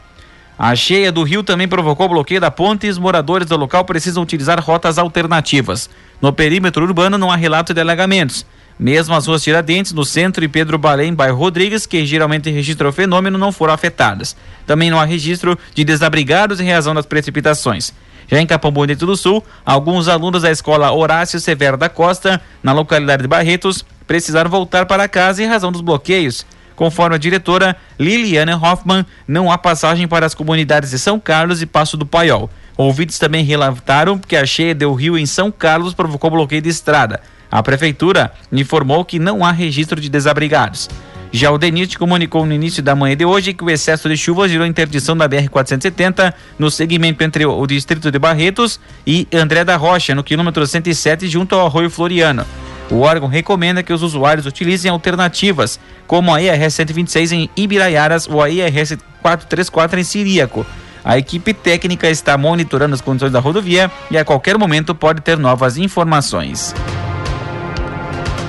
A 0.57 0.73
cheia 0.77 1.11
do 1.11 1.23
rio 1.23 1.43
também 1.43 1.67
provocou 1.67 2.07
bloqueio 2.07 2.39
da 2.39 2.49
ponte 2.49 2.87
e 2.87 2.89
os 2.89 2.97
moradores 2.97 3.49
do 3.49 3.57
local 3.57 3.83
precisam 3.83 4.23
utilizar 4.23 4.57
rotas 4.61 4.97
alternativas. 4.97 5.89
No 6.21 6.31
perímetro 6.31 6.85
urbano 6.85 7.17
não 7.17 7.29
há 7.29 7.35
relato 7.35 7.73
de 7.73 7.81
alagamentos. 7.81 8.45
Mesmo 8.79 9.13
as 9.13 9.27
ruas 9.27 9.43
Tiradentes, 9.43 9.91
no 9.91 10.05
centro 10.05 10.43
e 10.45 10.47
Pedro 10.47 10.77
Balém, 10.77 11.13
bairro 11.13 11.37
Rodrigues, 11.37 11.85
que 11.85 12.05
geralmente 12.05 12.49
registram 12.49 12.89
o 12.89 12.93
fenômeno, 12.93 13.37
não 13.37 13.51
foram 13.51 13.73
afetadas. 13.73 14.37
Também 14.65 14.89
não 14.89 14.99
há 14.99 15.03
registro 15.03 15.59
de 15.73 15.83
desabrigados 15.83 16.61
em 16.61 16.69
razão 16.69 16.93
das 16.93 17.05
precipitações. 17.05 17.93
Já 18.27 18.39
em 18.39 18.47
Capão 18.47 18.71
Bonito 18.71 19.05
do 19.05 19.15
Sul, 19.15 19.43
alguns 19.65 20.07
alunos 20.07 20.41
da 20.41 20.51
escola 20.51 20.91
Horácio 20.91 21.39
Severo 21.39 21.77
da 21.77 21.89
Costa, 21.89 22.41
na 22.63 22.71
localidade 22.73 23.21
de 23.21 23.27
Barretos, 23.27 23.85
precisaram 24.07 24.49
voltar 24.49 24.85
para 24.85 25.07
casa 25.07 25.43
em 25.43 25.47
razão 25.47 25.71
dos 25.71 25.81
bloqueios. 25.81 26.45
Conforme 26.75 27.15
a 27.15 27.19
diretora 27.19 27.75
Liliana 27.97 28.57
Hoffman, 28.57 29.05
não 29.27 29.51
há 29.51 29.57
passagem 29.57 30.07
para 30.07 30.25
as 30.25 30.33
comunidades 30.33 30.91
de 30.91 30.99
São 30.99 31.19
Carlos 31.19 31.61
e 31.61 31.65
Passo 31.65 31.95
do 31.95 32.05
Paiol. 32.05 32.49
Ouvidos 32.77 33.17
também 33.17 33.45
relataram 33.45 34.17
que 34.17 34.35
a 34.35 34.45
cheia 34.45 34.75
do 34.75 34.93
rio 34.93 35.17
em 35.17 35.25
São 35.25 35.49
Carlos 35.49 35.93
provocou 35.93 36.29
bloqueio 36.29 36.61
de 36.61 36.69
estrada. 36.69 37.21
A 37.49 37.63
prefeitura 37.63 38.33
informou 38.51 39.05
que 39.05 39.17
não 39.17 39.45
há 39.45 39.51
registro 39.51 40.01
de 40.01 40.09
desabrigados. 40.09 40.89
Já 41.35 41.51
o 41.51 41.57
DENIT 41.57 41.99
comunicou 41.99 42.45
no 42.45 42.53
início 42.53 42.81
da 42.81 42.95
manhã 42.95 43.13
de 43.13 43.25
hoje 43.25 43.53
que 43.53 43.61
o 43.61 43.69
excesso 43.69 44.07
de 44.07 44.15
chuvas 44.15 44.49
gerou 44.49 44.65
interdição 44.65 45.17
da 45.17 45.27
BR-470 45.27 46.33
no 46.57 46.71
segmento 46.71 47.25
entre 47.25 47.45
o 47.45 47.67
distrito 47.67 48.09
de 48.09 48.17
Barretos 48.17 48.79
e 49.05 49.27
André 49.33 49.65
da 49.65 49.75
Rocha, 49.75 50.15
no 50.15 50.23
quilômetro 50.23 50.65
107, 50.65 51.27
junto 51.27 51.53
ao 51.53 51.65
Arroio 51.65 51.89
Floriano. 51.89 52.45
O 52.89 53.01
órgão 53.01 53.27
recomenda 53.27 53.83
que 53.83 53.91
os 53.91 54.01
usuários 54.01 54.45
utilizem 54.45 54.89
alternativas, 54.89 55.77
como 56.07 56.33
a 56.33 56.41
IRS 56.41 56.73
126 56.73 57.31
em 57.33 57.49
Ibiraiaras 57.57 58.29
ou 58.29 58.41
a 58.41 58.49
IRS 58.49 58.97
434 59.21 59.99
em 59.99 60.03
Siríaco. 60.05 60.65
A 61.03 61.17
equipe 61.17 61.53
técnica 61.53 62.09
está 62.09 62.37
monitorando 62.37 62.95
as 62.95 63.01
condições 63.01 63.33
da 63.33 63.41
rodovia 63.41 63.91
e 64.09 64.17
a 64.17 64.23
qualquer 64.23 64.57
momento 64.57 64.95
pode 64.95 65.19
ter 65.19 65.37
novas 65.37 65.77
informações. 65.77 66.73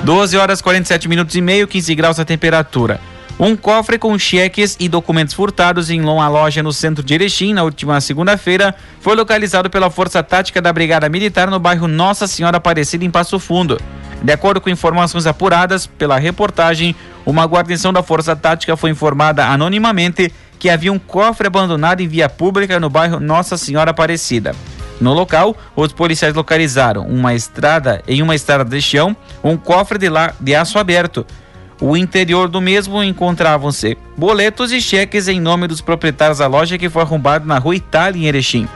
12 0.07 0.37
horas 0.37 0.61
47 0.61 1.09
minutos 1.09 1.35
e 1.35 1.41
meio, 1.41 1.67
15 1.67 1.93
graus 1.93 2.17
a 2.17 2.23
temperatura. 2.23 2.97
Um 3.37 3.57
cofre 3.57 3.99
com 3.99 4.17
cheques 4.17 4.77
e 4.79 4.87
documentos 4.87 5.33
furtados 5.33 5.89
em 5.89 5.99
uma 5.99 6.29
loja 6.29 6.63
no 6.63 6.71
centro 6.71 7.03
de 7.03 7.13
Erechim, 7.13 7.53
na 7.53 7.63
última 7.63 7.99
segunda-feira, 7.99 8.73
foi 9.01 9.17
localizado 9.17 9.69
pela 9.69 9.89
Força 9.89 10.23
Tática 10.23 10.61
da 10.61 10.71
Brigada 10.71 11.09
Militar 11.09 11.51
no 11.51 11.59
bairro 11.59 11.89
Nossa 11.89 12.25
Senhora 12.25 12.55
Aparecida, 12.55 13.03
em 13.03 13.11
Passo 13.11 13.37
Fundo. 13.37 13.81
De 14.23 14.31
acordo 14.31 14.61
com 14.61 14.69
informações 14.69 15.27
apuradas 15.27 15.85
pela 15.85 16.17
reportagem, 16.17 16.95
uma 17.25 17.43
guarnição 17.43 17.91
da 17.91 18.01
Força 18.01 18.33
Tática 18.33 18.77
foi 18.77 18.91
informada 18.91 19.45
anonimamente 19.47 20.31
que 20.57 20.69
havia 20.69 20.93
um 20.93 20.97
cofre 20.97 21.47
abandonado 21.47 21.99
em 21.99 22.07
via 22.07 22.29
pública 22.29 22.79
no 22.79 22.89
bairro 22.89 23.19
Nossa 23.19 23.57
Senhora 23.57 23.91
Aparecida. 23.91 24.55
No 24.99 25.13
local, 25.13 25.55
os 25.75 25.93
policiais 25.93 26.33
localizaram 26.33 27.05
uma 27.07 27.33
estrada 27.35 28.01
em 28.07 28.21
uma 28.21 28.35
estrada 28.35 28.65
de 28.65 28.81
chão, 28.81 29.15
um 29.43 29.55
cofre 29.55 29.97
de, 29.97 30.09
la, 30.09 30.33
de 30.39 30.55
aço 30.55 30.79
aberto. 30.79 31.25
O 31.79 31.95
interior 31.95 32.47
do 32.47 32.59
mesmo 32.59 33.03
encontravam-se 33.03 33.95
boletos 34.17 34.71
e 34.71 34.81
cheques 34.81 35.27
em 35.27 35.39
nome 35.39 35.67
dos 35.67 35.81
proprietários 35.81 36.39
da 36.39 36.47
loja 36.47 36.77
que 36.77 36.89
foi 36.89 37.03
arrombado 37.03 37.45
na 37.45 37.59
rua 37.59 37.75
Itália, 37.75 38.19
em 38.19 38.25
Erechim. 38.25 38.67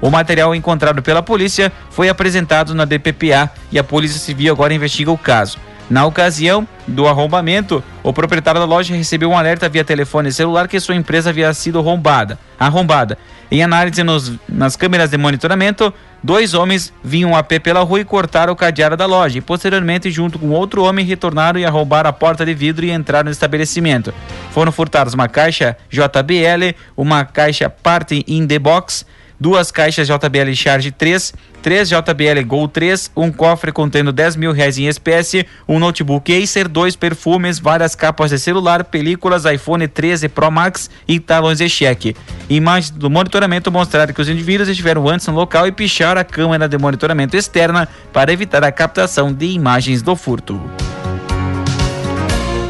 O 0.00 0.10
material 0.10 0.54
encontrado 0.54 1.02
pela 1.02 1.22
polícia 1.22 1.72
foi 1.90 2.08
apresentado 2.08 2.74
na 2.74 2.84
DPPA 2.84 3.50
e 3.72 3.78
a 3.78 3.82
Polícia 3.82 4.20
Civil 4.20 4.52
agora 4.52 4.74
investiga 4.74 5.10
o 5.10 5.18
caso. 5.18 5.58
Na 5.90 6.06
ocasião 6.06 6.66
do 6.86 7.06
arrombamento, 7.06 7.84
o 8.02 8.12
proprietário 8.12 8.60
da 8.60 8.66
loja 8.66 8.94
recebeu 8.94 9.30
um 9.30 9.36
alerta 9.36 9.68
via 9.68 9.84
telefone 9.84 10.32
celular 10.32 10.66
que 10.66 10.80
sua 10.80 10.94
empresa 10.94 11.30
havia 11.30 11.52
sido 11.52 11.78
arrombada. 11.78 12.38
arrombada. 12.58 13.18
Em 13.50 13.62
análise 13.62 14.02
nos, 14.02 14.32
nas 14.48 14.74
câmeras 14.74 15.10
de 15.10 15.18
monitoramento, 15.18 15.92
dois 16.22 16.54
homens 16.54 16.92
vinham 17.04 17.36
a 17.36 17.42
pé 17.42 17.58
pela 17.58 17.82
rua 17.82 18.00
e 18.00 18.04
cortaram 18.04 18.52
o 18.52 18.56
cadeado 18.56 18.96
da 18.96 19.06
loja. 19.06 19.38
E 19.38 19.40
posteriormente, 19.42 20.10
junto 20.10 20.38
com 20.38 20.48
outro 20.50 20.82
homem, 20.82 21.04
retornaram 21.04 21.60
e 21.60 21.66
arrombaram 21.66 22.08
a 22.08 22.12
porta 22.12 22.44
de 22.44 22.54
vidro 22.54 22.84
e 22.84 22.90
entraram 22.90 23.26
no 23.26 23.30
estabelecimento. 23.30 24.12
Foram 24.50 24.72
furtados 24.72 25.14
uma 25.14 25.28
caixa 25.28 25.76
JBL, 25.90 26.74
uma 26.96 27.24
caixa 27.24 27.68
Party 27.68 28.24
in 28.26 28.46
the 28.46 28.58
Box, 28.58 29.04
duas 29.38 29.70
caixas 29.70 30.06
JBL 30.06 30.54
Charge 30.54 30.90
3, 30.90 31.34
3 31.62 31.88
JBL 31.88 32.44
Gol 32.46 32.68
3, 32.68 33.10
um 33.16 33.30
cofre 33.30 33.72
contendo 33.72 34.12
10 34.12 34.36
mil 34.36 34.52
reais 34.52 34.78
em 34.78 34.86
espécie, 34.86 35.46
um 35.68 35.78
notebook 35.78 36.32
Acer, 36.34 36.68
dois 36.68 36.96
perfumes, 36.96 37.58
várias 37.58 37.94
capas 37.94 38.30
de 38.30 38.38
celular, 38.38 38.84
películas 38.84 39.44
iPhone 39.44 39.86
13 39.86 40.28
Pro 40.28 40.50
Max 40.50 40.90
e 41.06 41.18
talões 41.18 41.58
de 41.58 41.68
cheque. 41.68 42.16
Imagens 42.48 42.90
do 42.90 43.10
monitoramento 43.10 43.70
mostraram 43.70 44.12
que 44.12 44.20
os 44.20 44.28
indivíduos 44.28 44.68
estiveram 44.68 45.08
antes 45.08 45.26
no 45.26 45.34
local 45.34 45.66
e 45.66 45.72
picharam 45.72 46.20
a 46.20 46.24
câmera 46.24 46.68
de 46.68 46.78
monitoramento 46.78 47.36
externa 47.36 47.88
para 48.12 48.32
evitar 48.32 48.62
a 48.64 48.72
captação 48.72 49.32
de 49.32 49.46
imagens 49.46 50.02
do 50.02 50.14
furto. 50.14 50.60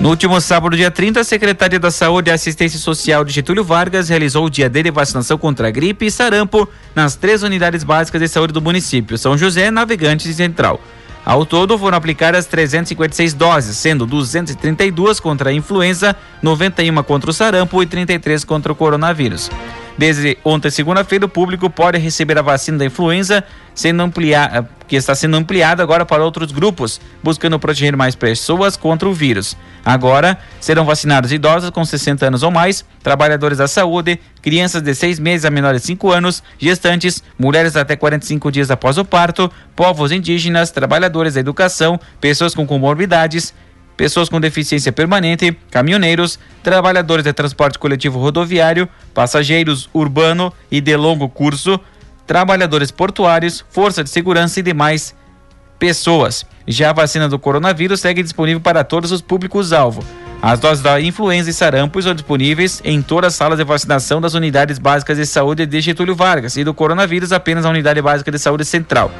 No 0.04 0.10
último 0.10 0.38
sábado, 0.38 0.76
dia 0.76 0.90
30, 0.90 1.20
a 1.20 1.24
Secretaria 1.24 1.80
da 1.80 1.90
Saúde 1.90 2.28
e 2.28 2.30
Assistência 2.30 2.78
Social 2.78 3.24
de 3.24 3.32
Getúlio 3.32 3.64
Vargas 3.64 4.10
realizou 4.10 4.44
o 4.44 4.50
dia 4.50 4.68
D 4.68 4.82
de 4.82 4.90
vacinação 4.90 5.38
contra 5.38 5.70
gripe 5.70 6.04
e 6.04 6.10
sarampo 6.10 6.68
nas 6.94 7.16
três 7.16 7.42
unidades 7.42 7.82
básicas 7.82 8.20
de 8.20 8.28
saúde 8.28 8.52
do 8.52 8.60
município: 8.60 9.16
São 9.16 9.34
José, 9.38 9.70
Navegantes 9.70 10.26
e 10.26 10.34
Central. 10.34 10.78
Ao 11.24 11.46
todo, 11.46 11.78
foram 11.78 11.96
aplicadas 11.96 12.44
356 12.44 13.32
doses, 13.32 13.78
sendo 13.78 14.04
232 14.04 15.20
contra 15.20 15.48
a 15.48 15.52
influenza, 15.54 16.14
91 16.42 17.02
contra 17.02 17.30
o 17.30 17.32
sarampo 17.32 17.82
e 17.82 17.86
33 17.86 18.44
contra 18.44 18.72
o 18.72 18.76
coronavírus. 18.76 19.50
Desde 19.96 20.36
ontem, 20.44 20.70
segunda-feira, 20.70 21.26
o 21.26 21.28
público 21.28 21.70
pode 21.70 21.98
receber 21.98 22.36
a 22.36 22.42
vacina 22.42 22.78
da 22.78 22.84
influenza, 22.84 23.44
sendo 23.74 24.02
ampliada, 24.02 24.68
que 24.88 24.96
está 24.96 25.14
sendo 25.14 25.36
ampliada 25.36 25.82
agora 25.82 26.04
para 26.04 26.24
outros 26.24 26.50
grupos, 26.50 27.00
buscando 27.22 27.58
proteger 27.60 27.96
mais 27.96 28.16
pessoas 28.16 28.76
contra 28.76 29.08
o 29.08 29.12
vírus. 29.12 29.56
Agora 29.84 30.36
serão 30.60 30.84
vacinados 30.84 31.30
idosos 31.30 31.70
com 31.70 31.84
60 31.84 32.26
anos 32.26 32.42
ou 32.42 32.50
mais, 32.50 32.84
trabalhadores 33.02 33.58
da 33.58 33.68
saúde, 33.68 34.18
crianças 34.42 34.82
de 34.82 34.94
6 34.94 35.20
meses 35.20 35.44
a 35.44 35.50
menores 35.50 35.82
de 35.82 35.86
5 35.88 36.10
anos, 36.10 36.42
gestantes, 36.58 37.22
mulheres 37.38 37.76
até 37.76 37.94
45 37.94 38.50
dias 38.50 38.70
após 38.72 38.98
o 38.98 39.04
parto, 39.04 39.50
povos 39.76 40.10
indígenas, 40.10 40.72
trabalhadores 40.72 41.34
da 41.34 41.40
educação, 41.40 42.00
pessoas 42.20 42.52
com 42.52 42.66
comorbidades, 42.66 43.54
pessoas 43.96 44.28
com 44.28 44.40
deficiência 44.40 44.92
permanente, 44.92 45.56
caminhoneiros, 45.70 46.38
trabalhadores 46.62 47.24
de 47.24 47.32
transporte 47.32 47.78
coletivo 47.78 48.18
rodoviário, 48.18 48.88
passageiros 49.12 49.88
urbano 49.92 50.52
e 50.70 50.80
de 50.80 50.96
longo 50.96 51.28
curso, 51.28 51.78
trabalhadores 52.26 52.90
portuários, 52.90 53.64
força 53.70 54.02
de 54.02 54.10
segurança 54.10 54.60
e 54.60 54.62
demais 54.62 55.14
pessoas. 55.78 56.44
Já 56.66 56.90
a 56.90 56.94
vacina 56.94 57.28
do 57.28 57.38
coronavírus 57.38 58.00
segue 58.00 58.22
disponível 58.22 58.60
para 58.60 58.82
todos 58.82 59.12
os 59.12 59.20
públicos-alvo. 59.20 60.02
As 60.40 60.60
doses 60.60 60.82
da 60.82 61.00
influenza 61.00 61.48
e 61.48 61.54
sarampo 61.54 61.98
estão 61.98 62.14
disponíveis 62.14 62.80
em 62.84 63.00
todas 63.00 63.32
as 63.32 63.34
salas 63.34 63.58
de 63.58 63.64
vacinação 63.64 64.20
das 64.20 64.34
unidades 64.34 64.78
básicas 64.78 65.16
de 65.16 65.24
saúde 65.24 65.64
de 65.64 65.80
Getúlio 65.80 66.14
Vargas 66.14 66.56
e 66.56 66.64
do 66.64 66.74
coronavírus 66.74 67.32
apenas 67.32 67.64
na 67.64 67.70
unidade 67.70 68.02
básica 68.02 68.30
de 68.30 68.38
saúde 68.38 68.64
central. 68.64 69.10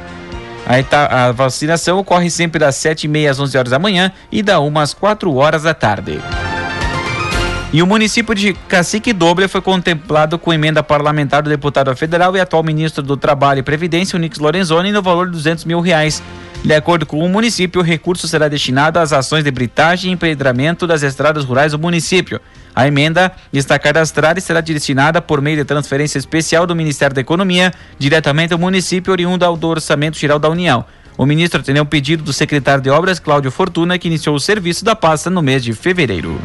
A, 0.65 1.27
a 1.27 1.31
vacinação 1.31 1.99
ocorre 1.99 2.29
sempre 2.29 2.59
das 2.59 2.75
7h30 2.75 3.29
às 3.29 3.39
11 3.39 3.57
horas 3.57 3.71
da 3.71 3.79
manhã 3.79 4.11
e 4.31 4.41
da 4.41 4.59
1 4.59 4.79
às 4.79 4.93
4 4.93 5.33
horas 5.35 5.63
da 5.63 5.73
tarde. 5.73 6.19
E 7.71 7.81
o 7.81 7.87
município 7.87 8.33
de 8.33 8.53
Cacique 8.53 9.11
Doble 9.11 9.47
foi 9.47 9.61
contemplado 9.61 10.39
com 10.39 10.53
emenda 10.53 10.81
parlamentar 10.81 11.43
do 11.43 11.49
deputado 11.49 11.93
federal 11.95 12.35
e 12.35 12.39
atual 12.39 12.63
ministro 12.63 13.03
do 13.03 13.17
Trabalho 13.17 13.59
e 13.59 13.63
Previdência, 13.63 14.17
Nix 14.17 14.39
Lorenzoni, 14.39 14.91
no 14.91 15.01
valor 15.01 15.25
de 15.25 15.33
200 15.33 15.65
mil 15.65 15.81
reais. 15.81 16.23
De 16.63 16.73
acordo 16.73 17.05
com 17.05 17.19
o 17.19 17.29
município, 17.29 17.81
o 17.81 17.83
recurso 17.83 18.27
será 18.27 18.47
destinado 18.47 18.97
às 18.97 19.11
ações 19.13 19.43
de 19.43 19.51
britagem 19.51 20.09
e 20.09 20.13
empedramento 20.13 20.87
das 20.87 21.03
estradas 21.03 21.43
rurais 21.43 21.73
do 21.73 21.79
município. 21.79 22.39
A 22.75 22.87
emenda 22.87 23.31
está 23.53 23.79
cadastrada 23.79 24.37
e 24.37 24.41
será 24.41 24.59
destinada 24.59 25.21
por 25.21 25.41
meio 25.41 25.57
de 25.57 25.63
transferência 25.63 26.17
especial 26.17 26.67
do 26.67 26.75
Ministério 26.75 27.15
da 27.15 27.21
Economia 27.21 27.71
diretamente 27.97 28.51
ao 28.51 28.59
município 28.59 29.13
oriundo 29.13 29.55
do 29.55 29.67
Orçamento 29.67 30.17
Geral 30.17 30.37
da 30.37 30.49
União. 30.49 30.83
O 31.17 31.25
ministro 31.25 31.61
atendeu 31.61 31.83
o 31.83 31.85
pedido 31.85 32.23
do 32.23 32.33
secretário 32.33 32.83
de 32.83 32.89
Obras, 32.89 33.19
Cláudio 33.19 33.49
Fortuna, 33.49 33.97
que 33.97 34.09
iniciou 34.09 34.35
o 34.35 34.39
serviço 34.39 34.83
da 34.83 34.95
pasta 34.95 35.29
no 35.29 35.41
mês 35.41 35.63
de 35.63 35.71
fevereiro. 35.71 36.37